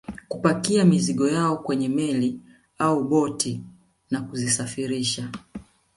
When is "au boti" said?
2.79-3.61